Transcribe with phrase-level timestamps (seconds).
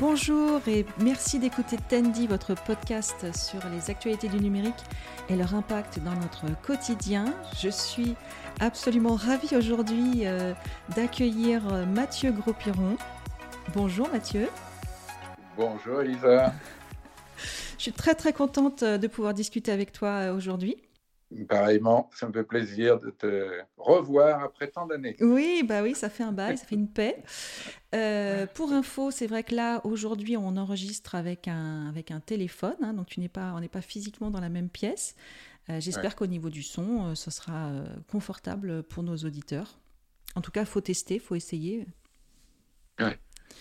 [0.00, 4.74] Bonjour et merci d'écouter Tendy, votre podcast sur les actualités du numérique
[5.28, 7.26] et leur impact dans notre quotidien.
[7.60, 8.14] Je suis
[8.58, 10.54] absolument ravie aujourd'hui euh,
[10.96, 12.96] d'accueillir euh, Mathieu Gros-Piron.
[13.74, 14.48] Bonjour Mathieu.
[15.58, 16.54] Bonjour Elisa.
[17.76, 20.78] Je suis très très contente euh, de pouvoir discuter avec toi aujourd'hui.
[21.48, 25.16] Pareillement, ça me fait plaisir de te revoir après tant d'années.
[25.20, 27.22] Oui, bah oui, ça fait un bail, ça fait une paix.
[27.94, 32.76] Euh, pour info, c'est vrai que là, aujourd'hui, on enregistre avec un, avec un téléphone,
[32.82, 35.14] hein, donc tu n'es pas, on n'est pas physiquement dans la même pièce.
[35.70, 37.70] Euh, j'espère qu'au niveau du son, euh, ce sera
[38.10, 39.78] confortable pour nos auditeurs.
[40.34, 41.86] En tout cas, faut tester, faut essayer.
[42.98, 43.12] Oui,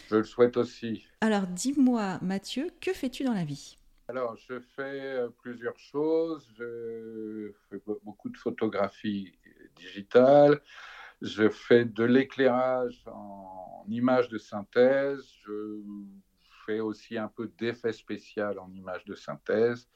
[0.10, 1.04] je le souhaite aussi.
[1.22, 3.78] Alors, dis-moi, Mathieu, que fais-tu dans la vie?
[4.12, 6.46] Alors, je fais euh, plusieurs choses.
[6.58, 9.34] Je fais beaucoup de photographie
[9.78, 10.60] digitale.
[11.22, 15.24] Je fais de l'éclairage en images de synthèse.
[15.46, 15.80] Je
[16.66, 19.88] fais aussi un peu d'effet spécial en images de synthèse.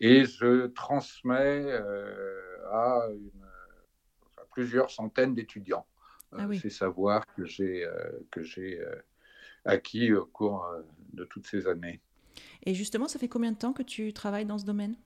[0.00, 3.08] Et je transmets euh, à,
[4.52, 5.86] plusieurs centaines d'étudiants
[6.32, 9.02] ah ces savoirs que j'ai euh,
[9.64, 10.68] acquis au cours
[11.14, 12.02] de toutes ces années.
[12.64, 14.96] Et justement, ça fait combien de temps que tu travailles dans ce domaine?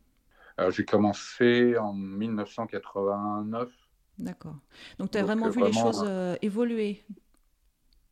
[0.68, 3.70] J'ai commencé en 1989.
[4.18, 4.56] D'accord.
[4.98, 7.02] Donc, tu as vraiment vu les choses euh, évoluer?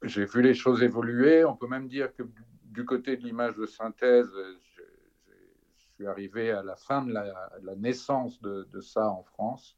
[0.02, 1.44] J'ai vu les choses évoluer.
[1.44, 2.22] On peut même dire que
[2.64, 4.30] du côté de l'image de synthèse,
[4.76, 4.82] je,
[5.94, 9.76] suis arrivé à la fin de la, naissance de, ça en France.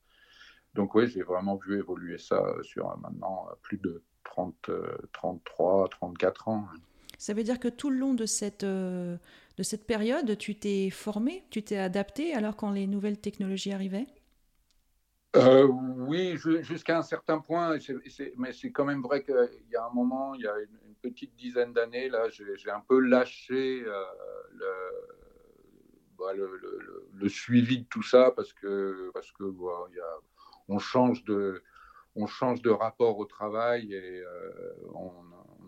[0.75, 4.71] Donc oui, j'ai vraiment vu évoluer ça sur maintenant plus de 30,
[5.13, 6.69] 33, 34 ans.
[7.21, 9.19] Ça veut dire que tout le long de cette, euh,
[9.59, 14.07] de cette période, tu t'es formé, tu t'es adapté alors quand les nouvelles technologies arrivaient?
[15.37, 17.77] Euh, oui, jusqu'à un certain point,
[18.39, 19.35] mais c'est quand même vrai qu'il
[19.71, 22.99] y a un moment, il y a une, petite dizaine d'années, là, j'ai un peu
[23.01, 24.05] lâché euh,
[26.19, 30.21] bah, le, suivi de tout ça parce que, parce que a,
[30.69, 31.63] on, change de,
[32.17, 34.23] on change de rapport au travail et
[34.95, 35.13] on,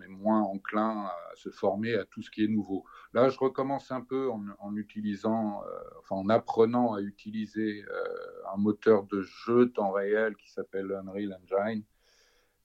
[0.02, 2.84] est moins enclin à se former à tout ce qui est nouveau.
[3.12, 8.56] Là, je recommence un peu en, utilisant, euh, enfin en apprenant à utiliser euh, un
[8.56, 11.82] moteur de jeu temps réel qui s'appelle Unreal Engine.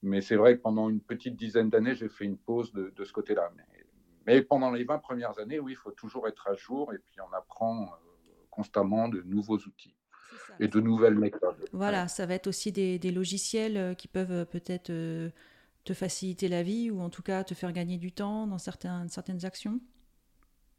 [0.02, 3.12] Mais c'est vrai que pendant une petite dizaine d'années, j'ai fait une pause de, ce
[3.12, 3.50] côté-là.
[4.26, 7.16] Mais, pendant les 20 premières années, oui, il faut toujours être à jour et puis
[7.20, 9.96] on apprend euh, constamment de nouveaux outils
[10.60, 11.68] et de nouvelles méthodes.
[11.72, 14.90] Voilà, ça va être aussi des, des logiciels qui peuvent peut-être
[15.88, 19.08] te faciliter la vie ou en tout cas te faire gagner du temps dans certaines,
[19.08, 19.80] certaines actions?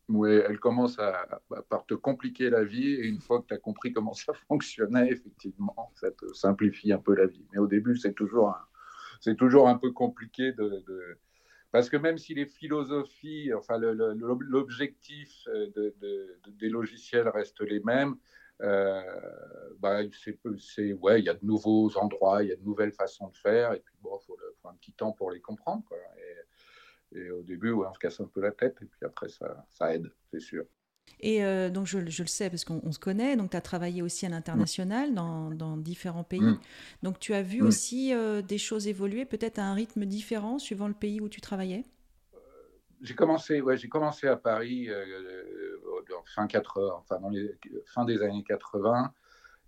[0.07, 3.57] Oui, elle commence à, par te compliquer la vie et une fois que tu as
[3.57, 7.43] compris comment ça fonctionnait, effectivement, ça te simplifie un peu la vie.
[7.51, 11.17] Mais au début, c'est toujours un, toujours un peu compliqué de,
[11.71, 15.95] Parce que même si les philosophies, enfin l'objectif de,
[16.51, 18.15] des logiciels restent les mêmes, euh,
[18.59, 20.01] bah,
[20.59, 23.37] c'est, ouais, il y a de nouveaux endroits, il y a de nouvelles façons de
[23.37, 25.83] faire, et puis bon, il faut, un petit temps pour les comprendre.
[25.87, 25.97] Quoi.
[27.11, 29.65] Et, au début, ouais, on se casse un peu la tête, et puis après, ça,
[29.69, 30.65] ça aide, c'est sûr.
[31.21, 34.01] Et euh, donc, je, je, le sais parce qu'on se connaît, donc tu as travaillé
[34.01, 36.41] aussi à l'international dans, dans, différents pays.
[36.41, 36.59] Mm.
[37.03, 37.65] Donc, tu as vu mm.
[37.65, 41.41] aussi euh, des choses évoluer, peut-être à un rythme différent suivant le pays où tu
[41.41, 41.83] travaillais?
[43.01, 44.89] J'ai commencé, ouais, j'ai commencé à Paris
[46.25, 49.13] fin, 80, enfin dans les, fin des années 80.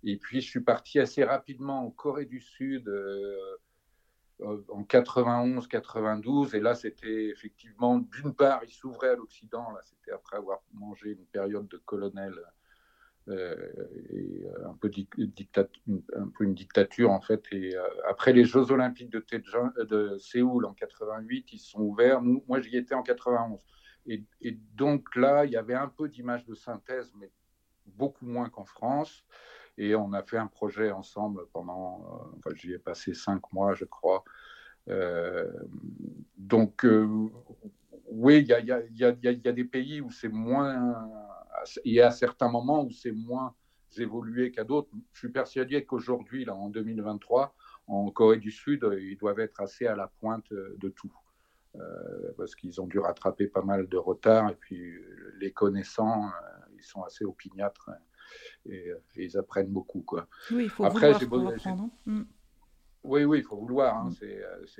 [0.04, 3.58] Et puis, je suis parti assez rapidement en Corée du Sud euh,
[4.40, 6.54] en 91, 92.
[6.54, 9.70] Et là, c'était effectivement, d'une part, il s'ouvrait à l'Occident.
[9.70, 12.42] Là, c'était après avoir mangé une période de colonel euh,
[13.30, 14.90] et un peu,
[16.16, 17.44] un peu une dictature, en fait.
[17.52, 22.20] Et euh, après les Jeux Olympiques de, Séoul en 88, ils sont ouverts.
[22.20, 23.60] Moi, j'y étais en 91.
[24.06, 24.24] Et,
[24.74, 27.30] donc là, il y avait un peu d'images de synthèse, mais
[27.86, 29.24] beaucoup moins qu'en France.
[29.78, 33.84] Et on a fait un projet ensemble pendant, euh, j'y ai passé cinq mois, je
[33.84, 34.24] crois.
[34.88, 35.50] Euh,
[36.36, 37.08] donc, euh,
[38.10, 41.08] oui, il y a, des pays où c'est moins,
[41.84, 43.54] il y a certains moments où c'est moins
[43.98, 44.90] évolué qu'à d'autres.
[45.12, 47.54] Je suis persuadé qu'aujourd'hui, là, en 2023,
[47.88, 51.12] en Corée du Sud, ils doivent être assez à la pointe de tout.
[51.76, 54.50] Euh, parce qu'ils ont dû rattraper pas mal de retard.
[54.50, 54.94] Et puis,
[55.40, 57.90] les connaissants, euh, ils sont assez opiniâtres
[58.66, 60.02] et, ils apprennent beaucoup.
[60.02, 60.28] Quoi.
[60.50, 61.88] Oui, il faut Après, vouloir apprendre.
[62.04, 62.22] Mm.
[63.04, 64.06] Oui, oui, il faut vouloir.
[64.20, 64.28] Il hein,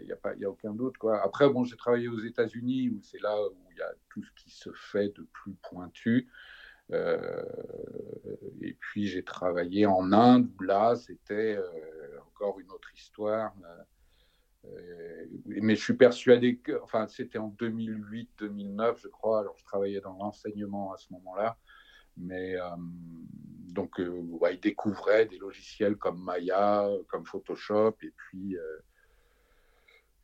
[0.04, 0.98] n'y euh, a, a, aucun doute.
[0.98, 1.22] Quoi.
[1.22, 4.30] Après, bon, j'ai travaillé aux États-Unis, où c'est là où il y a tout ce
[4.36, 6.28] qui se fait de plus pointu.
[6.92, 11.58] Et puis, j'ai travaillé en Inde, là, c'était
[12.26, 13.54] encore une autre histoire.
[15.44, 19.40] mais je suis persuadé que, enfin, c'était en 2008-2009, je crois.
[19.40, 21.56] Alors, je travaillais dans l'enseignement à ce moment-là.
[22.16, 22.56] Mais
[23.72, 28.56] donc, ouais, ils découvraient des logiciels comme Maya, comme Photoshop, et puis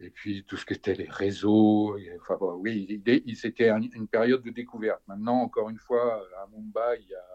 [0.00, 1.96] et puis tout ce qui était les réseaux.
[2.20, 3.02] enfin, oui,
[3.34, 5.02] c'était une période de découverte.
[5.08, 7.26] Maintenant, encore une fois, à Mumbai, il y a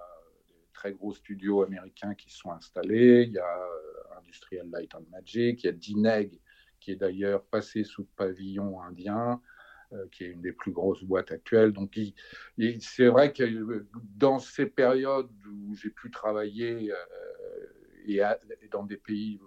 [0.48, 3.24] des très gros studios américains qui sont installés.
[3.27, 6.39] Il y a euh, Industrial Light and Magic, il y a Dineg,
[6.80, 9.42] qui est d'ailleurs passé sous pavillon indien,
[9.92, 11.74] euh, qui est une des plus grosses boîtes actuelles.
[11.74, 12.00] Donc,
[12.80, 16.94] c'est vrai que euh, dans ces périodes où j'ai pu travailler
[18.06, 18.21] et,
[18.71, 19.39] dans des pays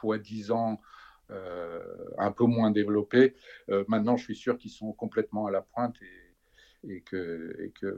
[0.00, 0.80] soi-disant
[1.30, 1.82] euh,
[2.16, 3.34] un peu moins développés.
[3.68, 7.70] Euh, maintenant, je suis sûr qu'ils sont complètement à la pointe et, et que, et
[7.70, 7.92] que,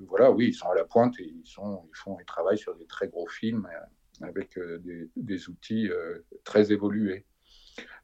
[0.00, 2.74] voilà, oui, ils sont à la pointe et ils, sont, ils, font, ils travaillent sur
[2.76, 5.90] des très gros films euh, avec des, des, outils
[6.44, 7.24] très évolués.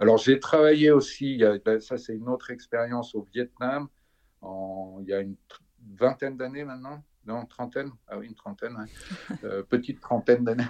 [0.00, 3.88] Alors j'ai travaillé aussi, ben, ça c'est une autre expérience au Vietnam,
[4.40, 5.36] en, il y a une
[5.94, 8.76] vingtaine d'années maintenant, non, trentaine, ah oui, une trentaine,
[9.68, 10.64] petite trentaine d'années.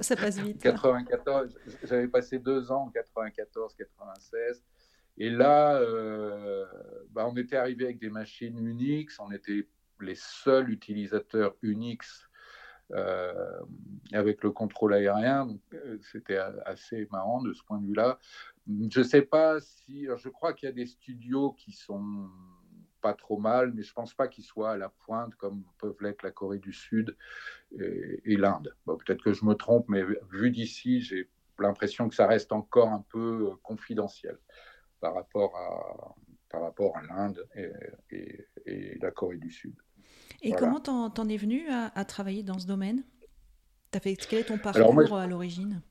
[0.00, 0.62] Ça passe vite.
[0.62, 1.54] 94,
[1.84, 4.64] j'avais passé deux ans en 94, 96.
[5.18, 6.64] Et là, euh,
[7.10, 9.68] bah, on était arrivé avec des machines Unix, on était
[10.00, 12.28] les seuls utilisateurs Unix
[12.92, 13.60] euh,
[14.12, 15.48] avec le contrôle aérien.
[15.74, 18.18] Euh, c'était assez marrant de ce point de vue-là.
[18.66, 20.06] Je ne sais pas si.
[20.16, 22.28] Je crois qu'il y a des studios qui sont
[23.02, 26.22] pas trop mal, mais je pense pas qu'ils soient à la pointe comme peuvent l'être
[26.22, 27.16] la Corée du Sud
[27.78, 28.74] et, l'Inde.
[28.86, 31.28] Peut-être que je me trompe, mais vu d'ici, j'ai
[31.58, 34.38] l'impression que ça reste encore un peu euh, confidentiel
[35.00, 36.14] par rapport à,
[36.48, 37.46] par rapport à l'Inde
[38.10, 39.74] et, la Corée du Sud.
[40.42, 43.04] Et comment t'en, es venu à, travailler dans ce domaine?
[43.94, 45.82] As fait, Quel est ton parcours à l'origine?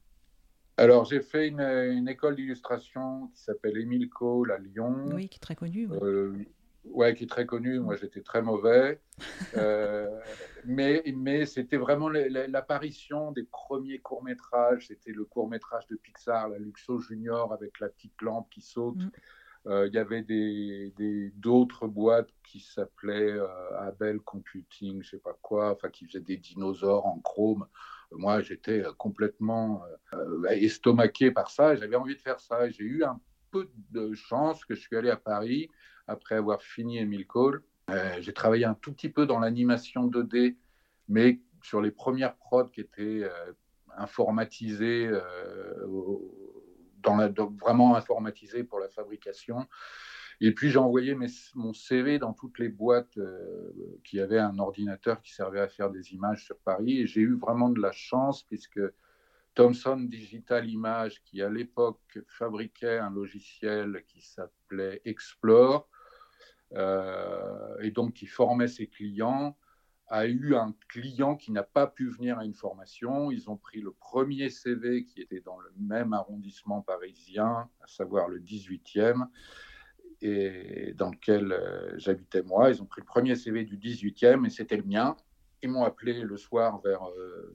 [0.77, 5.05] Alors, j'ai fait une, école d'illustration qui s'appelle Émile Cole à Lyon.
[5.13, 5.87] Oui, qui est très connue.
[5.91, 6.33] Euh,
[6.85, 7.79] Ouais, qui est très connu.
[7.79, 8.99] Moi, j'étais très mauvais.
[9.57, 10.07] Euh,
[10.63, 14.87] mais mais c'était vraiment l'apparition des premiers courts-métrages.
[14.87, 18.95] C'était le court-métrage de Pixar, la Luxo Junior, avec la petite lampe qui saute.
[18.95, 19.11] Mm.
[19.67, 20.21] Euh, il y avait
[21.35, 26.21] d'autres des, boîtes qui s'appelaient euh, Abel Computing, je sais pas quoi, enfin qui faisaient
[26.21, 27.67] des dinosaures en chrome.
[28.11, 29.83] Moi, j'étais complètement
[30.49, 31.75] estomaqué par ça.
[31.75, 32.69] J'avais envie de faire ça.
[32.69, 33.19] J'ai eu un
[33.51, 35.69] peu de chance que je suis allé à Paris
[36.07, 37.63] après avoir fini Emile Cole.
[37.89, 40.55] Euh, j'ai travaillé un tout petit peu dans l'animation 2D,
[41.07, 43.53] mais sur les premières prods qui étaient euh,
[43.97, 45.87] informatisées, euh,
[47.59, 49.67] vraiment informatisées pour la fabrication.
[50.39, 51.15] Et puis j'ai envoyé
[51.53, 53.19] mon CV dans toutes les boîtes
[54.03, 57.01] qui avaient un ordinateur qui servait à faire des images sur Paris.
[57.01, 58.79] Et j'ai eu vraiment de la chance puisque
[59.53, 65.87] Thomson Digital Image, qui à l'époque fabriquait un logiciel qui s'appelait Explore,
[66.73, 69.57] et donc qui formait ses clients,
[70.11, 73.31] a eu un client qui n'a pas pu venir à une formation.
[73.31, 78.27] Ils ont pris le premier CV qui était dans le même arrondissement parisien, à savoir
[78.27, 79.25] le 18e,
[80.21, 82.69] et dans lequel euh, j'habitais moi.
[82.69, 85.15] Ils ont pris le premier CV du 18e et c'était le mien.
[85.63, 87.03] Ils m'ont appelé le soir vers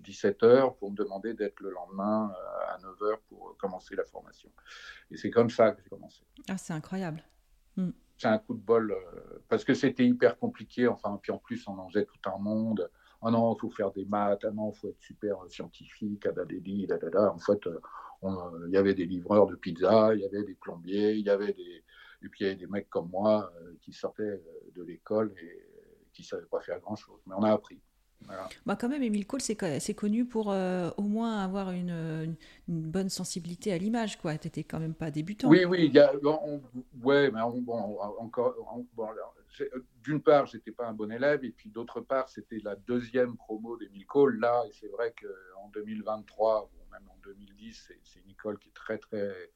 [0.03, 2.33] 17h euh, pour me demander d'être le lendemain
[2.69, 4.51] à 9h pour commencer la formation.
[5.11, 6.23] Et c'est comme ça que j'ai commencé.
[6.49, 7.23] Ah, c'est incroyable.
[7.77, 10.89] Hmm c'est un coup de bol euh, parce que c'était hyper compliqué.
[10.89, 12.91] Enfin, puis en plus, on en faisait tout un monde.
[13.21, 14.45] Oh non, il faut faire des maths.
[14.45, 16.27] Ah non, il faut être super scientifique.
[16.27, 20.55] Ah, en fait, euh, il y avait des livreurs de pizza, il y avait des
[20.55, 21.85] plombiers, il y avait des.
[22.23, 24.43] Et puis il y avait des mecs comme moi euh, qui sortaient
[24.75, 25.63] de l'école et
[26.13, 27.21] qui ne savaient pas faire grand-chose.
[27.27, 27.81] Mais on a appris.
[28.65, 32.37] Bah quand même, Émile Cole, c'est connu pour euh, au moins avoir une,
[32.69, 34.19] une, bonne sensibilité à l'image.
[34.19, 35.49] Tu n'étais quand même pas débutant.
[35.49, 35.89] Oui, oui.
[35.89, 36.13] Y a,
[37.03, 38.55] ouais, mais bon, encore.
[38.95, 39.09] Bon,
[40.03, 43.77] d'une part, j'étais pas un bon élève, et puis d'autre part, c'était la deuxième promo
[43.77, 44.39] d'Émile Cole.
[44.39, 48.75] Là, et c'est vrai qu'en 2023, ou même en 2010, c'est une école qui est
[48.75, 49.51] très, très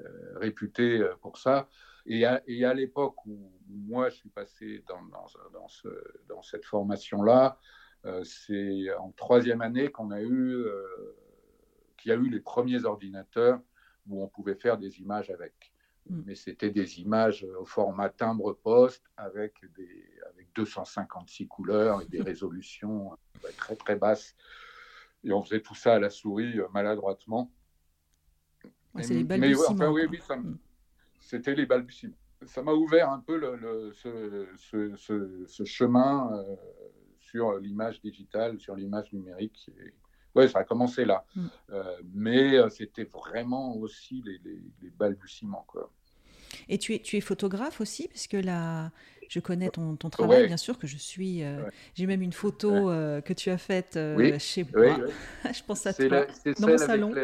[0.00, 1.68] euh, réputée euh, pour ça.
[2.06, 5.88] Et à, l'époque où moi, je suis passé dans, dans, dans, ce,
[6.28, 7.81] dans cette formation-là, euh,
[8.24, 11.16] c'est en troisième année qu'on a eu, euh,
[11.96, 13.60] qu'il y a eu les premiers ordinateurs
[14.08, 15.72] où on pouvait faire des images avec.
[16.08, 16.22] Mm.
[16.26, 23.12] Mais c'était des images au format timbre-poste avec, des, avec 256 couleurs et des résolutions
[23.12, 24.34] euh, très très basses.
[25.24, 27.52] Et on faisait tout ça à la souris maladroitement.
[29.00, 29.62] c'est les balbutiements.
[29.68, 30.58] enfin, oui, oui, mm.
[31.20, 32.16] c'était les balbutiements.
[32.46, 36.44] Ça m'a ouvert un peu le, ce, ce, ce, chemin
[37.32, 39.70] sur l'image digitale, sur l'image numérique.
[40.34, 41.24] ouais, ça a commencé là.
[41.34, 41.46] Mm.
[42.14, 45.64] mais c'était vraiment aussi les, les, les balbutiements.
[45.66, 45.90] Quoi.
[46.68, 48.90] Et tu es, tu es photographe aussi, parce que là,
[49.28, 51.42] je connais ton, ton travail, bien sûr, que je suis.
[51.42, 51.62] Euh,
[51.94, 54.98] j'ai même une photo euh, que tu as faite euh, chez moi.
[55.52, 56.26] je pense à toi,
[56.58, 57.14] dans mon salon.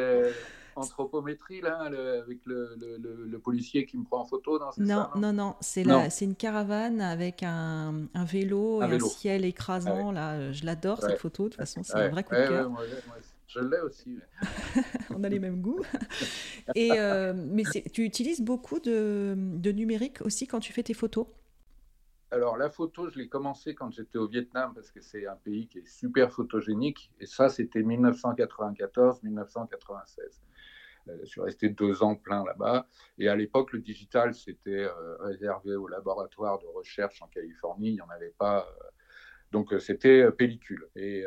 [0.78, 5.35] Anthropométrie, là, avec le, le, le, policier qui me prend en photo Non, non, non,
[5.35, 10.12] non, c'est une caravane avec un, un vélo et un ciel écrasant.
[10.12, 11.44] Là, je l'adore cette photo.
[11.44, 12.70] De toute façon, c'est un vrai coup de cœur.
[13.49, 14.18] Je l'ai aussi.
[15.11, 15.82] On a les mêmes goûts.
[16.75, 21.26] Et, euh, mais tu utilises beaucoup de, de, numérique aussi quand tu fais tes photos?
[22.30, 25.66] Alors, la photo, je l'ai commencé quand j'étais au Vietnam parce que c'est un pays
[25.66, 27.11] qui est super photogénique.
[27.20, 30.40] Et ça, c'était 1994-1996.
[31.08, 32.86] Euh, je suis resté deux ans plein là-bas.
[33.18, 37.90] Et à l'époque, le digital, c'était euh, réservé au laboratoire de recherche en Californie.
[37.90, 38.66] Il n'y en avait pas.
[39.52, 40.88] donc, c'était pellicule.
[40.94, 41.24] Et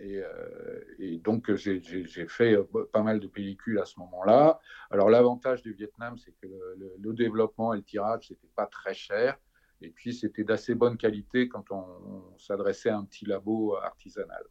[0.00, 1.80] euh, donc, j'ai
[2.28, 4.60] fait euh, pas mal de pellicules à ce moment-là.
[4.90, 9.36] Alors, l'avantage du Vietnam, c'est que le, développement et le tirage, c'était pas très cher.
[9.80, 14.42] Et puis, c'était d'assez bonne qualité quand on, s'adressait à un petit labo artisanal.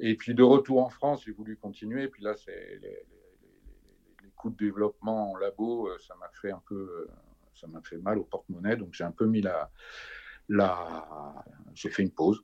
[0.00, 2.04] Et puis, de retour en France, j'ai voulu continuer.
[2.04, 3.06] Et puis là, les,
[4.38, 7.08] coûts de développement en labo, euh, ça m'a fait un peu,
[7.54, 8.76] ça m'a fait mal au porte-monnaie.
[8.76, 9.70] Donc, j'ai un peu mis la,
[10.48, 12.42] la j'ai fait une pause.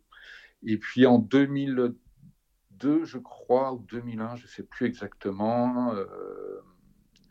[0.66, 1.94] Et puis en 2000,
[3.04, 6.60] je crois, ou 2001, je ne sais plus exactement, euh,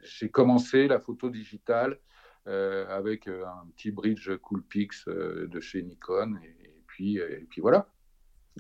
[0.02, 2.00] j'ai commencé la photo digitale
[2.48, 6.36] euh, avec euh, un petit bridge Coolpix de chez Nikon.
[6.44, 7.88] Et, puis, et puis voilà.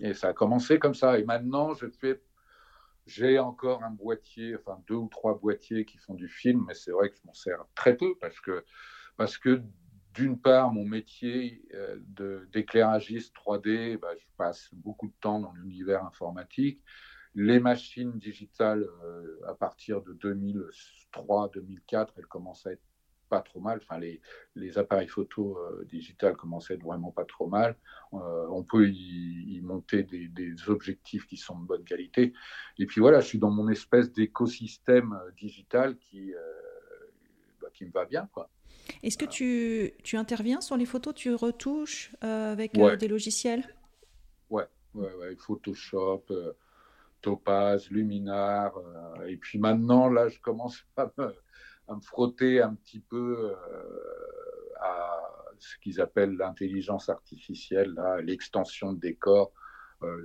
[0.01, 1.19] Et ça a commencé comme ça.
[1.19, 2.21] Et maintenant, je fais
[3.05, 6.91] j'ai encore un boîtier, enfin deux ou trois boîtiers qui font du film, mais c'est
[6.91, 8.63] vrai que je m'en sers très peu parce que,
[9.17, 9.61] parce que
[10.13, 16.05] d'une part, mon métier euh, d'éclairagiste 3D, bah, je passe beaucoup de temps dans l'univers
[16.05, 16.81] informatique.
[17.35, 22.83] Les machines digitales, euh, à partir de 2003-2004, elles commencent à être
[23.33, 23.79] pas trop mal.
[23.81, 24.21] Enfin, les,
[24.55, 27.75] les appareils photo euh, digitales commencent à être vraiment pas trop mal.
[28.11, 32.33] on peut y, monter des, des, objectifs qui sont de bonne qualité.
[32.77, 36.33] Et puis voilà, je suis dans mon espèce d'écosystème digital qui,
[37.61, 38.29] bah, qui me va bien.
[38.33, 38.49] Quoi.
[39.01, 43.63] Est-ce que tu, tu, interviens sur les photos, tu retouches euh, avec euh, des logiciels?
[44.49, 44.67] Ouais.
[44.93, 46.53] ouais, ouais, Photoshop, euh,
[47.21, 48.73] Topaz, Luminar.
[49.27, 51.33] et puis maintenant, là, je commence à me,
[51.87, 53.55] à me frotter un petit peu
[54.79, 55.23] à
[55.59, 59.51] ce qu'ils appellent l'intelligence artificielle, l'extension de décor.
[59.51, 59.72] Euh,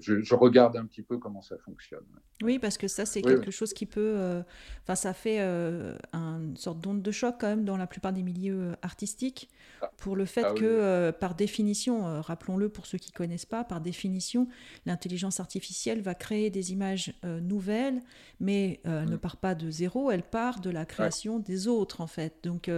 [0.00, 2.04] je, regarde un petit peu comment ça fonctionne.
[2.42, 4.14] Oui, parce que ça, c'est quelque chose qui peut.
[4.16, 4.42] Euh,
[4.82, 8.22] enfin, ça fait euh, une sorte d'onde de choc quand même dans la plupart des
[8.22, 9.48] milieux artistiques,
[9.82, 9.90] ah.
[9.96, 13.80] pour le fait ah que, par définition, rappelons-le pour ceux qui ne connaissent pas, par
[13.80, 14.48] définition,
[14.86, 18.00] l'intelligence artificielle va créer des images nouvelles,
[18.40, 19.18] mais elle ne mm.
[19.18, 22.38] part pas de zéro, elle part de la création des autres, en fait.
[22.42, 22.70] Donc,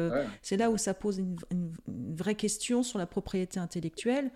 [0.43, 1.71] c'est là où ça pose une, une,
[2.17, 4.31] vraie question sur la propriété intellectuelle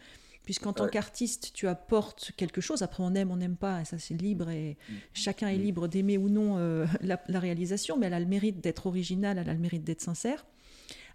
[0.44, 2.82] puisqu'en tant qu'artiste, tu apportes quelque chose.
[2.82, 4.92] Après, on aime, on n'aime pas, et ça c'est libre, et mm.
[5.14, 5.62] chacun est mm.
[5.62, 9.48] libre d'aimer ou non euh, la, réalisation, mais elle a le mérite d'être originale, elle
[9.48, 10.44] a le mérite d'être sincère.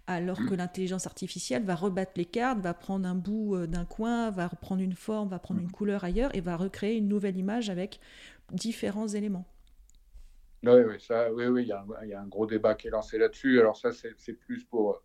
[0.06, 0.48] Alors mm.
[0.48, 4.48] que l'intelligence artificielle va rebattre les cartes, va prendre un bout euh, d'un coin, va
[4.48, 8.00] reprendre une forme, va prendre une couleur ailleurs, et va recréer une nouvelle image avec
[8.52, 9.46] différents éléments.
[10.64, 11.68] Oui, oui, ça, oui, oui, il
[12.08, 13.60] y, a un gros débat qui est lancé là-dessus.
[13.60, 15.02] Alors ça, c'est plus pour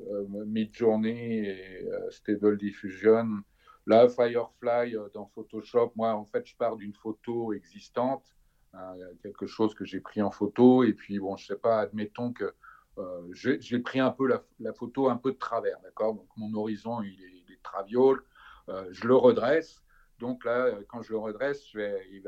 [0.00, 3.42] euh, Midjourney et Stable Diffusion
[3.86, 8.24] Là, Firefly euh, dans Photoshop, moi, en fait, je pars d'une photo existante,
[8.72, 12.32] hein, quelque chose que j'ai pris en photo, et puis, bon, je sais pas, admettons
[12.32, 12.52] que
[12.98, 16.14] euh, j'ai pris un peu la, photo un peu de travers, d'accord?
[16.14, 18.24] Donc, mon horizon, il est, il traviole,
[18.68, 19.82] euh, je le redresse.
[20.18, 22.22] Donc là, quand je le redresse, il,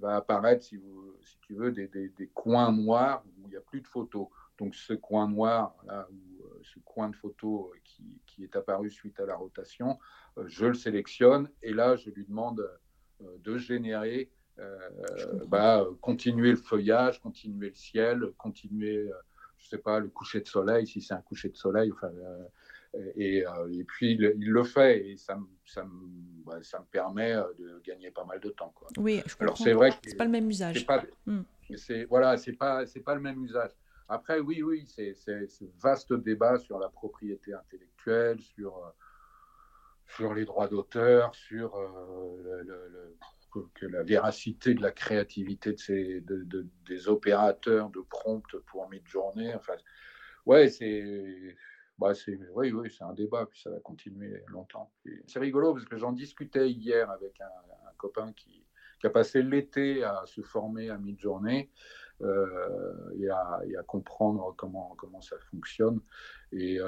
[0.00, 0.78] va, apparaître, si,
[1.40, 4.28] tu veux, des, coins noirs où il n'y a plus de photos.
[4.58, 6.25] Donc ce coin noir, là, ou
[6.72, 9.98] ce coin de photo qui, qui, est apparu suite à la rotation,
[10.38, 12.68] euh, je le sélectionne et là, je lui demande
[13.22, 14.76] euh, de générer, euh,
[15.46, 19.08] bah, continuer le feuillage, continuer le ciel, continuer,
[19.58, 22.10] je sais pas, le coucher de soleil, si c'est un coucher de soleil, enfin,
[23.16, 25.90] et, et, puis il, le fait et ça, ça, me,
[26.44, 28.72] bah, ça me permet de gagner pas mal de temps.
[28.74, 28.88] Quoi.
[28.96, 30.86] Oui, je Alors c'est vrai que c'est pas le même usage.
[30.86, 31.42] Pas, hmm.
[31.76, 33.72] c'est voilà, c'est pas c'est pas le même usage.
[34.08, 38.94] Après, oui, oui, c'est ce vaste débat sur la propriété intellectuelle, sur
[40.08, 43.16] sur les droits d'auteur, sur euh,
[43.74, 49.54] que la véracité de la créativité de ces, de, des opérateurs de prompt pour mid-journée.
[49.54, 49.74] Enfin,
[50.44, 51.56] ouais, c'est.
[51.98, 52.12] Bah
[52.54, 54.92] oui, oui, c'est un débat, puis ça va continuer longtemps.
[55.26, 58.66] C'est rigolo parce que j'en discutais hier avec un, copain qui,
[59.00, 60.98] qui a passé l'été à se former à
[62.22, 66.00] euh, et, à, comprendre comment, comment ça fonctionne.
[66.52, 66.78] Et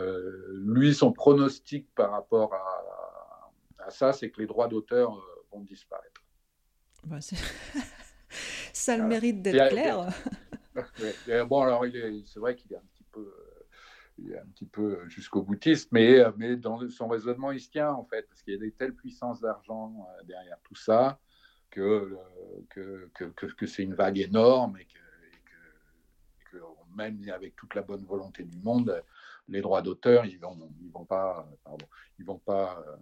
[0.53, 5.21] lui, son pronostic par rapport à, à ça, c'est que les droits d'auteur
[5.53, 6.23] vont disparaître.
[7.05, 7.19] Bah,
[8.73, 10.09] ça a le mérite d'être clair.
[11.49, 11.85] Bon, alors,
[12.25, 13.29] c'est vrai qu'il est un petit peu
[14.19, 17.91] il est un petit peu jusqu'au boutiste, mais, mais dans son raisonnement, il se tient
[17.91, 21.19] en fait, parce qu'il y a des telles puissances d'argent euh, derrière tout ça
[21.71, 22.17] que, euh,
[22.71, 24.99] que, que, que c'est une vague énorme et que,
[26.99, 29.03] même avec toute la bonne volonté du monde,
[29.49, 31.87] les droits d'auteur, ils vont, ils vont pas, pardon,
[32.19, 32.97] ils vont pas euh,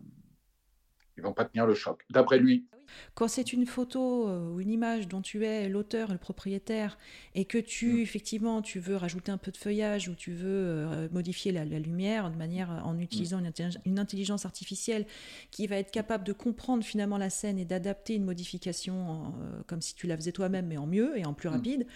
[1.16, 2.68] ils vont pas tenir le choc, d'après lui.
[3.14, 6.98] Quand c'est une photo euh, ou une image dont tu es l'auteur le propriétaire
[7.34, 7.98] et que tu, mm.
[7.98, 12.30] effectivement, tu veux rajouter un peu de feuillage ou tu veux euh, modifier la, lumière
[12.30, 13.00] de manière en mm.
[13.00, 13.42] utilisant
[13.84, 15.06] une, intelligence artificielle
[15.50, 19.82] qui va être capable de comprendre finalement la scène et d'adapter une modification euh, comme
[19.82, 21.52] si tu la faisais toi-même mais en mieux et en plus mm.
[21.52, 21.86] rapide,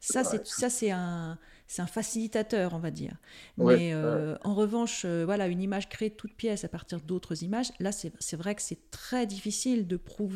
[0.00, 1.38] ça, c'est, ça c'est un
[1.68, 3.16] c'est un facilitateur, on va dire.
[3.56, 7.42] Mais euh, en revanche, euh, voilà, une image créée de toute pièce à partir d'autres
[7.42, 10.35] images, là, c'est vrai que c'est très difficile de prouver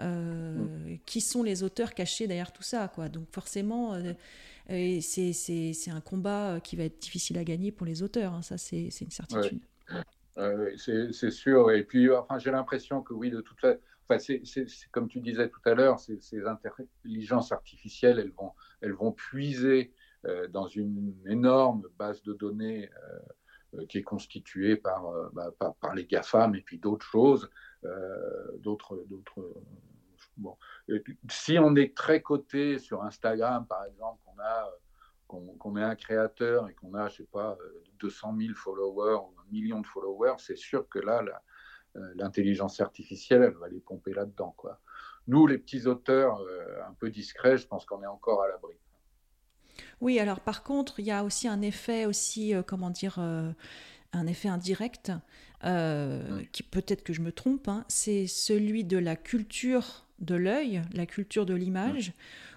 [0.00, 0.98] euh, mm.
[1.06, 2.88] qui sont les auteurs cachés derrière tout ça.
[2.88, 3.08] Quoi.
[3.08, 4.00] Donc forcément,
[4.68, 8.42] c'est un combat qui va être difficile à gagner pour les auteurs, hein.
[8.42, 9.60] ça c'est une certitude.
[10.76, 11.72] c'est sûr.
[11.72, 14.42] Et puis, enfin, j'ai l'impression que oui, de toute façon, enfin, c'est
[14.90, 19.92] comme tu disais tout à l'heure, ces, intelligences artificielles, elles vont, elles vont puiser
[20.24, 23.18] euh, dans une énorme base de données euh,
[23.88, 27.50] qui est constituée par, euh, bah, par, par, les GAFAM et puis d'autres choses,
[28.58, 29.04] d'autres.
[29.08, 29.54] d'autres
[30.36, 30.56] bon.
[31.30, 34.70] Si on est très coté sur Instagram, par exemple, qu'on a
[35.26, 37.58] qu'on est un créateur et qu'on a, je sais pas,
[37.98, 41.22] 200 000 followers ou un million de followers, c'est sûr que là,
[42.14, 44.56] l'intelligence artificielle, elle va les pomper là-dedans.
[45.26, 46.40] Nous, les petits auteurs
[46.82, 48.78] un peu discrets, je pense qu'on est encore à l'abri.
[50.00, 53.50] Oui, alors par contre, il y a aussi un effet aussi, euh, comment dire, euh,
[54.12, 55.12] un effet indirect,
[55.64, 60.82] euh, qui peut-être que je me trompe, hein, c'est celui de la culture de l'œil,
[60.94, 62.12] la culture de l'image,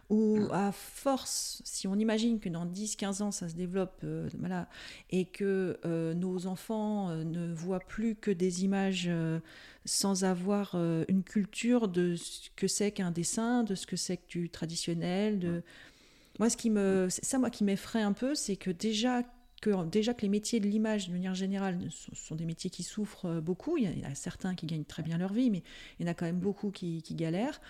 [0.09, 4.03] où à force, si on imagine que dans 10-15 ans ça se développe,
[4.37, 4.67] voilà,
[5.09, 5.79] et que
[6.15, 9.09] nos enfants ne voient plus que des images
[9.85, 10.75] sans avoir
[11.07, 15.39] une culture de ce que c'est qu'un dessin, de ce que c'est que du traditionnel,
[15.39, 15.63] de
[16.41, 19.21] moi, ce qui me, ça, moi, qui m'effraie un peu, c'est que déjà
[19.61, 23.27] que, déjà que les métiers de l'image, de manière générale, sont, des métiers qui souffrent
[23.27, 23.77] euh, beaucoup.
[23.77, 25.61] Il y, a, certains qui gagnent très bien leur vie, mais
[25.99, 27.61] il y en a quand même beaucoup qui, galèrent.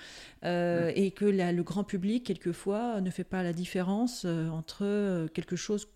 [0.45, 5.57] Euh, et que le grand public, quelquefois, ne fait pas la différence euh, entre quelque
[5.57, 5.89] chose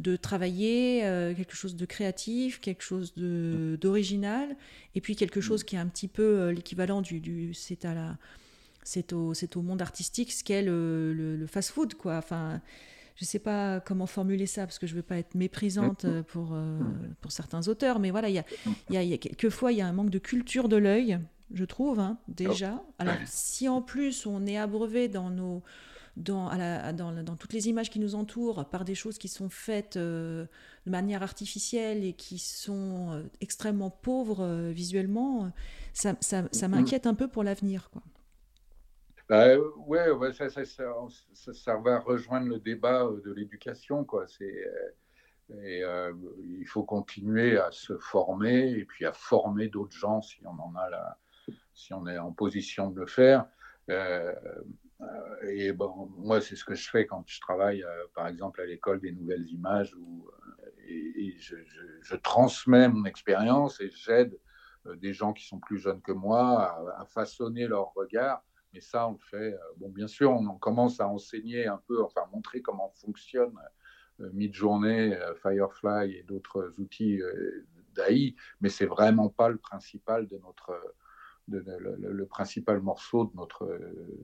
[0.00, 1.02] de travailler,
[1.36, 4.56] quelque chose de créatif, quelque chose d'original,
[4.96, 8.18] et puis quelque chose qui est un petit peu l'équivalent du, du c'est à la
[8.84, 12.16] c'est au, au, monde artistique ce qu'est le, le, fast-food, quoi.
[12.18, 12.60] Enfin,
[13.16, 16.06] je ne sais pas comment formuler ça, parce que je ne veux pas être méprisante
[16.28, 16.78] pour, euh,
[17.20, 18.44] pour certains auteurs, mais voilà, il y a,
[18.90, 21.18] y, a, y a quelquefois, il y a un manque de culture de l'œil,
[21.52, 22.82] je trouve, hein, déjà.
[22.84, 22.92] Oh.
[22.98, 25.62] Alors, si en plus on est abreuvé dans nos...
[26.16, 29.26] Dans, à la, dans, dans, toutes les images qui nous entourent par des choses qui
[29.26, 30.46] sont faites euh,
[30.86, 35.50] de manière artificielle et qui sont euh, extrêmement pauvres visuellement,
[35.92, 37.90] ça, ça, ça m'inquiète un peu pour l'avenir.
[37.90, 38.00] quoi.
[39.26, 39.56] Bah,
[39.86, 44.06] ouais, ça, va rejoindre le débat euh, de l'éducation.
[44.12, 44.26] euh,
[45.50, 50.58] euh, il faut continuer à se former et puis à former d'autres gens si on
[50.58, 51.18] en a la,
[51.72, 53.46] si on est en position de le faire.
[55.48, 55.72] et
[56.18, 57.84] moi, c'est ce que je fais quand je travaille,
[58.14, 60.30] par exemple, à l'école des nouvelles images, où
[60.86, 64.38] je, transmets mon expérience et j'aide
[64.96, 68.42] des gens qui sont plus jeunes que moi à façonner leur regard
[68.74, 69.54] mais ça, on le fait.
[69.54, 73.54] Euh, bon, bien sûr, on commence à enseigner un peu, enfin, montrer comment fonctionne
[74.20, 77.20] euh, Midjourney, euh, Firefly et d'autres outils
[77.94, 80.72] d'AI, mais c'est vraiment pas le principal de notre,
[81.48, 83.78] le, principal morceau de notre,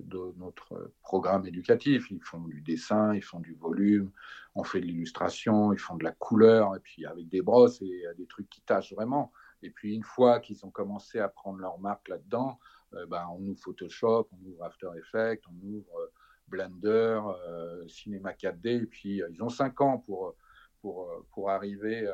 [0.04, 2.10] de notre programme éducatif.
[2.10, 4.10] Ils font du dessin, ils font du volume,
[4.56, 8.04] on fait de l'illustration, ils font de la couleur, et puis avec des brosses et
[8.18, 9.32] des trucs qui tâchent vraiment.
[9.62, 12.58] Et puis une fois qu'ils ont commencé à prendre leur marque là-dedans,
[12.94, 16.12] euh, ben, on ouvre Photoshop, on ouvre After Effects, on ouvre euh,
[16.48, 20.34] Blender, euh, Cinema 4D, et puis ils ont cinq ans pour,
[20.80, 22.10] pour, pour arriver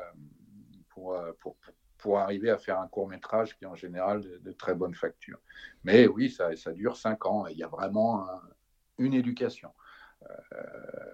[0.89, 1.57] pour, pour,
[1.97, 5.39] pour, arriver à faire un court métrage qui est en général de, très bonne facture.
[5.83, 8.27] Mais oui, ça, ça dure cinq ans et il y a vraiment
[8.99, 9.71] une éducation.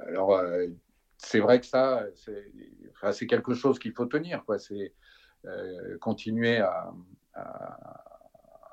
[0.08, 0.41] alors,
[1.17, 4.43] c'est vrai que ça, c'est quelque chose qu'il faut tenir.
[4.58, 4.93] C'est
[6.02, 6.93] continuer à,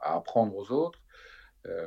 [0.02, 1.00] apprendre aux autres.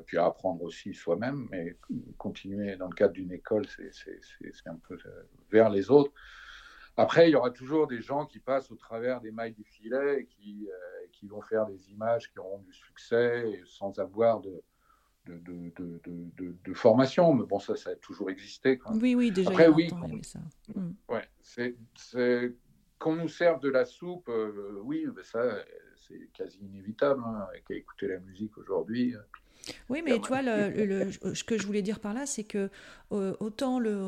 [0.06, 1.78] puis à apprendre aussi soi-même, mais
[2.17, 4.97] continuer dans le cadre d'une école, c'est un peu
[5.52, 6.12] vers les autres.
[6.95, 10.21] Après, il y aura toujours des gens qui passent au travers des mailles du filet
[10.21, 10.69] et qui,
[11.12, 14.63] qui vont faire des images qui auront du succès sans avoir de,
[15.26, 15.71] de,
[16.63, 18.80] de, formation, mais bon, ça, ça a toujours existé.
[19.02, 19.49] Oui, oui, déjà.
[19.49, 19.89] Après, oui,
[20.21, 20.39] ça.
[20.76, 20.91] Mm.
[21.10, 21.76] Ouais, c'est
[22.99, 25.58] qu'on nous serve de la soupe, euh, oui, ça,
[26.07, 29.15] c'est quasi inévitable, hein, avec à écouter la musique aujourd'hui.
[29.89, 32.69] Oui, mais tu vois, le, ce que je voulais dire par là, c'est que
[33.11, 34.01] euh, autant le,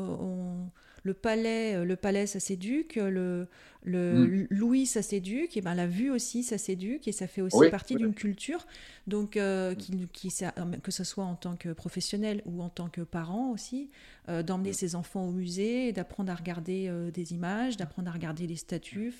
[1.06, 3.46] le palais, euh, le palais, ça s'éduque, le,
[3.84, 4.46] le mm.
[4.50, 7.94] Louis, ça s'éduque, et ben la vue aussi, ça s'éduque, et ça fait aussi partie
[7.94, 8.66] d'une culture.
[9.06, 9.76] Donc, euh, mm.
[9.76, 10.44] qui, qui,
[10.82, 13.88] que ce soit en tant que professionnel ou en tant que parent aussi,
[14.28, 14.74] euh, d'emmener mm.
[14.74, 19.14] ses enfants au musée, d'apprendre à regarder des images, d'apprendre à regarder les statues.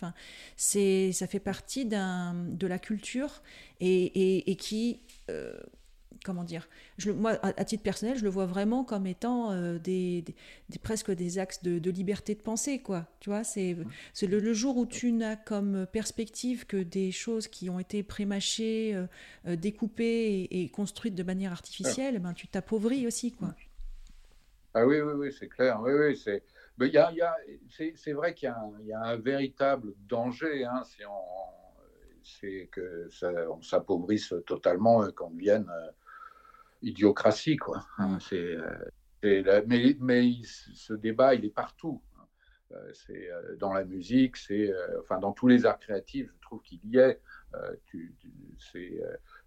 [0.56, 3.42] C'est, ça fait partie d'un, de la culture
[3.80, 5.00] et, et, et qui
[6.24, 10.24] comment dire je, Moi, à, titre personnel, je le vois vraiment comme étant euh, des,
[10.82, 13.06] presque des axes de, liberté de pensée, quoi.
[13.20, 14.26] Tu vois, c'est mmh.
[14.26, 18.94] le, le, jour où tu n'as comme perspective que des choses qui ont été prémâchées,
[18.94, 19.06] euh,
[19.46, 23.54] euh, découpées et, construites de manière artificielle, ben, tu t'appauvris aussi, quoi.
[24.74, 25.80] Ah oui, oui, oui, c'est clair.
[25.80, 26.42] Oui, oui, c'est.
[26.78, 27.34] Mais y a, y a,
[27.70, 28.52] c'est vrai qu'il
[28.82, 31.12] y, y, a un véritable danger hein, si on,
[32.26, 35.70] c'est que ça, on s'appauvrisse totalement qu'on devienne
[36.82, 37.84] idiocratie, quoi.
[37.98, 38.18] Hein.
[38.20, 38.56] C'est,
[39.24, 42.02] euh, mais, mais ce débat, il est partout.
[42.72, 46.62] Euh, c'est euh, dans la musique, c'est enfin dans tous les arts créatifs, je trouve
[46.62, 47.20] qu'il y est.
[47.86, 49.00] tu, tu,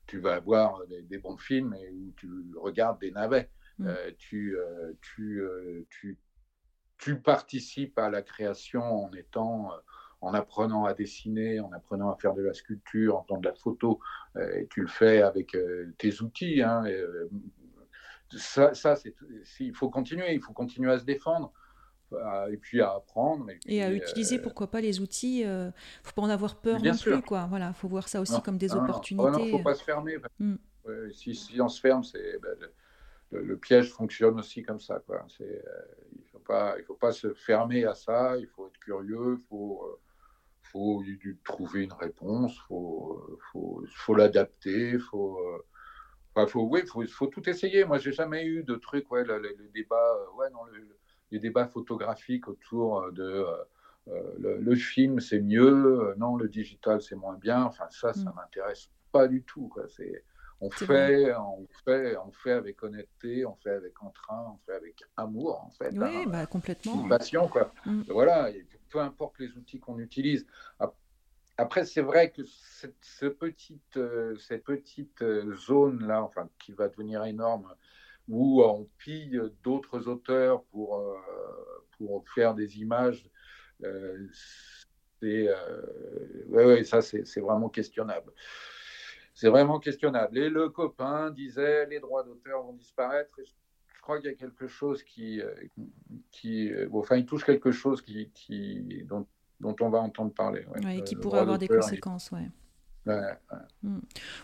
[0.07, 3.49] tu vas voir des, bons films et où tu regardes des navets.
[3.77, 3.93] Mm.
[4.17, 4.57] tu,
[5.01, 5.43] tu,
[5.89, 6.17] tu,
[6.97, 9.71] tu, participes à la création en étant
[10.21, 13.55] en apprenant à dessiner, en apprenant à faire de la sculpture, en faisant de la
[13.55, 13.99] photo,
[14.35, 16.61] euh, et tu le fais avec euh, tes outils.
[16.61, 17.29] Hein, euh,
[18.35, 19.15] ça, ça c'est,
[19.59, 21.51] il faut continuer, il faut continuer à se défendre
[22.51, 23.45] et puis à apprendre.
[23.67, 25.41] Et, à utiliser, pourquoi pas, les outils.
[25.41, 27.21] Il ne faut pas en avoir peur non plus.
[27.21, 27.45] Quoi.
[27.47, 29.41] Voilà, faut voir ça aussi comme des opportunités.
[29.41, 30.17] Il ne faut pas se fermer.
[30.39, 30.55] Mm.
[31.11, 32.57] si, si, on se ferme, c'est, ben,
[33.31, 34.99] le, piège fonctionne aussi comme ça.
[35.05, 35.23] Quoi.
[35.39, 39.37] Il ne faut, pas, il faut pas se fermer à ça, il faut être curieux,
[39.39, 39.99] il faut
[40.71, 41.03] faut
[41.43, 45.39] trouver une réponse, faut, faut, faut l'adapter, faut,
[46.35, 47.85] enfin, faut, oui, faut, faut, tout essayer.
[47.85, 49.41] Moi, j'ai jamais eu de truc, ouais, le,
[49.73, 50.87] débat, euh, ouais, non, le,
[51.31, 53.55] les débats photographiques autour de euh,
[54.09, 57.63] euh, le, film, c'est mieux, non, le digital, c'est moins bien.
[57.63, 58.33] Enfin, ça, ça mm.
[58.35, 59.67] m'intéresse pas du tout.
[59.67, 59.83] Quoi.
[59.87, 60.23] C'est,
[60.61, 65.03] on fait, on fait, on fait avec honnêteté, on fait avec entrain, on fait avec
[65.15, 65.91] amour, en fait.
[65.93, 66.25] Oui, hein.
[66.27, 67.07] bah, complètement.
[67.07, 67.71] passion, quoi.
[67.85, 68.03] Mm.
[68.09, 68.49] Voilà
[68.89, 70.45] peu importe les outils qu'on utilise.
[71.59, 76.87] Après, c'est vrai que cette, ce petite, euh, cette petite euh, zone-là, enfin, qui va
[76.87, 77.75] devenir énorme,
[78.29, 81.17] où on pille d'autres auteurs pour, euh,
[81.97, 83.29] pour faire des images,
[85.21, 85.49] c'est,
[86.47, 88.31] ouais, ouais, ça, c'est vraiment questionnable.
[89.33, 90.37] C'est vraiment questionnable.
[90.37, 93.37] Et le copain disait les droits d'auteur vont disparaître.
[94.09, 95.39] Crois qu'il y a quelque chose qui,
[96.31, 99.27] qui enfin, il touche quelque chose qui, qui dont,
[99.59, 100.65] dont, on va entendre parler.
[100.65, 100.97] Ouais.
[100.97, 102.49] et qui pourrait avoir des conséquences, ouais.
[103.81, 103.99] Hmm.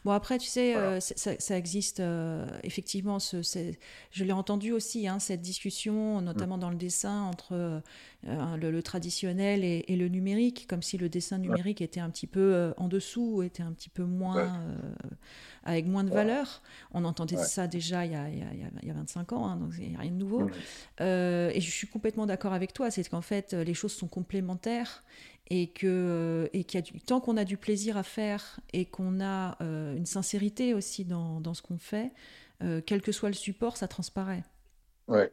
[0.06, 3.20] Bon, après, tu sais, euh, ça, existe euh, effectivement.
[3.20, 3.42] Ce,
[4.12, 7.82] je l'ai entendu aussi, hein, cette discussion, notamment dans le dessin, entre
[8.28, 12.74] euh, le, traditionnel et, le numérique, comme si le dessin numérique était un petit peu
[12.78, 14.60] en dessous, était un petit peu moins.
[15.64, 16.62] avec moins de valeur.
[16.94, 19.90] On entendait ça déjà il y, a, il, y a, 25 ans, hein, donc il
[19.90, 20.50] n'y a rien de nouveau.
[21.00, 25.04] et je suis complètement d'accord avec toi, c'est qu'en fait, les choses sont complémentaires
[25.48, 29.22] et que et qu'il y a tant qu'on a du plaisir à faire et qu'on
[29.22, 32.12] a euh, une sincérité aussi dans, dans ce qu'on fait,
[32.64, 34.44] euh, quel que soit le support, ça transparaît.
[35.08, 35.32] Ouais,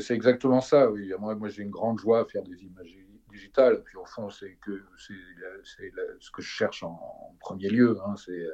[0.00, 0.88] c'est exactement ça.
[1.18, 2.96] Moi, j'ai une grande joie à faire des images
[3.30, 3.82] digitales.
[3.84, 7.98] Puis au fond, c'est que c'est ce que je cherche en, premier lieu.
[8.06, 8.46] Hein, c'est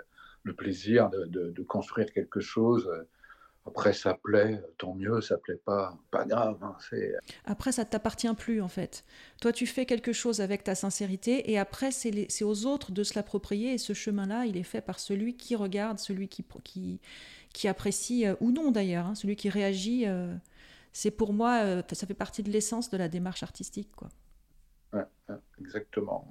[0.43, 2.91] le plaisir de, de, de, construire quelque chose
[3.65, 6.59] après, ça plaît, tant mieux, ça plaît pas, pas grave.
[6.63, 6.77] Hein,
[7.45, 9.05] après, ça ne t'appartient plus, en fait.
[9.41, 13.15] Toi, tu fais quelque chose avec ta sincérité, et après, c'est aux autres de se
[13.15, 17.01] l'approprier, et ce chemin-là, il est fait par celui qui regarde, celui qui, qui,
[17.53, 20.09] qui apprécie, euh, ou non d'ailleurs, hein, celui qui réagit.
[20.09, 20.35] Euh,
[20.93, 23.93] c'est pour moi, euh, ça fait partie de l'essence de la démarche artistique.
[23.95, 24.09] Quoi.
[24.93, 25.07] Ouais,
[25.61, 26.29] exactement.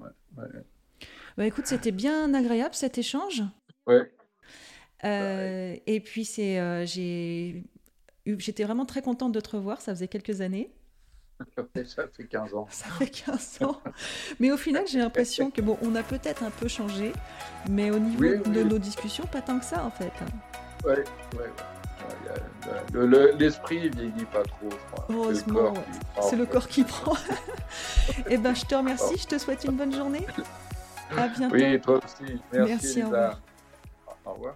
[1.37, 3.41] Bah, écoute, c'était bien agréable cet échange.
[3.87, 4.11] Ouais,
[5.03, 7.63] euh, et puis, c'est, euh, j'ai,
[8.25, 9.81] j'étais vraiment très contente de te revoir.
[9.81, 10.71] Ça faisait quelques années.
[11.85, 12.67] Ça fait 15 ans.
[12.69, 13.81] Ça fait 15 ans.
[14.39, 17.13] Mais au final, j'ai l'impression que, bon, on a peut-être un peu changé,
[17.69, 20.11] mais au niveau de nos discussions, pas tant que ça, en fait.
[20.85, 23.33] Ouais, ouais, ouais.
[23.39, 25.05] L'esprit vieillit pas trop, je crois.
[25.09, 25.73] Heureusement,
[26.21, 27.15] c'est le corps qui prend.
[28.29, 30.25] eh ben, je te remercie, je te souhaite une bonne journée.
[31.17, 31.55] À bientôt.
[31.55, 32.39] Oui, toi aussi.
[32.53, 33.41] Merci, Merci au revoir.
[34.25, 34.55] Au revoir.